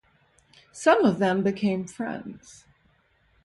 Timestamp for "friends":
1.85-2.65